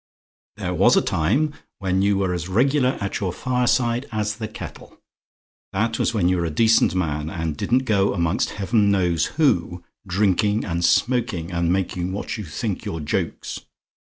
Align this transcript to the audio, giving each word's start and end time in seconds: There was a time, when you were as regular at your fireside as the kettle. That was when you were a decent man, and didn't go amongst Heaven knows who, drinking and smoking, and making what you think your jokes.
There 0.55 0.73
was 0.73 0.97
a 0.97 1.01
time, 1.03 1.53
when 1.77 2.01
you 2.01 2.17
were 2.17 2.33
as 2.33 2.49
regular 2.49 2.97
at 2.99 3.19
your 3.19 3.31
fireside 3.31 4.07
as 4.11 4.37
the 4.37 4.47
kettle. 4.47 4.99
That 5.73 5.99
was 5.99 6.11
when 6.11 6.27
you 6.27 6.37
were 6.37 6.45
a 6.45 6.49
decent 6.49 6.95
man, 6.95 7.29
and 7.29 7.55
didn't 7.55 7.85
go 7.85 8.11
amongst 8.11 8.49
Heaven 8.57 8.89
knows 8.89 9.25
who, 9.37 9.83
drinking 10.07 10.65
and 10.65 10.83
smoking, 10.83 11.51
and 11.51 11.71
making 11.71 12.13
what 12.13 12.35
you 12.35 12.43
think 12.45 12.83
your 12.83 12.99
jokes. 12.99 13.59